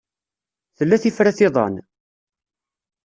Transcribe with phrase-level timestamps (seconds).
[0.77, 1.75] Tella tifrat-iḍen?